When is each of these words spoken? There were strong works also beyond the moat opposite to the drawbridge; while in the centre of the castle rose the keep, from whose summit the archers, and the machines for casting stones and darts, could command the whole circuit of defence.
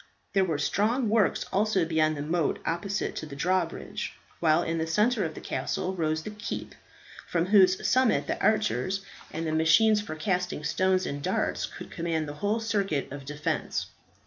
There 0.33 0.43
were 0.43 0.57
strong 0.57 1.09
works 1.09 1.43
also 1.53 1.85
beyond 1.85 2.17
the 2.17 2.23
moat 2.23 2.57
opposite 2.65 3.15
to 3.17 3.27
the 3.27 3.35
drawbridge; 3.35 4.13
while 4.39 4.63
in 4.63 4.79
the 4.79 4.87
centre 4.87 5.23
of 5.23 5.35
the 5.35 5.41
castle 5.41 5.93
rose 5.93 6.23
the 6.23 6.31
keep, 6.31 6.73
from 7.27 7.45
whose 7.45 7.87
summit 7.87 8.25
the 8.25 8.41
archers, 8.41 9.01
and 9.31 9.45
the 9.45 9.51
machines 9.51 10.01
for 10.01 10.15
casting 10.15 10.63
stones 10.63 11.05
and 11.05 11.21
darts, 11.21 11.67
could 11.67 11.91
command 11.91 12.27
the 12.27 12.33
whole 12.41 12.59
circuit 12.59 13.11
of 13.11 13.25
defence. 13.25 13.91